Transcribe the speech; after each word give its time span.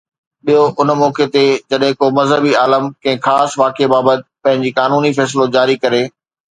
ٻيو، 0.45 0.63
ان 0.79 0.89
موقعي 1.01 1.27
تي 1.35 1.43
جڏهن 1.69 1.93
ڪو 1.99 2.05
مذهبي 2.17 2.53
عالم 2.61 2.83
ڪنهن 3.03 3.23
خاص 3.27 3.49
واقعي 3.63 3.87
بابت 3.93 4.19
پنهنجو 4.43 4.75
قانوني 4.79 5.09
فيصلو 5.17 5.45
جاري 5.55 5.75
ڪري 5.83 6.03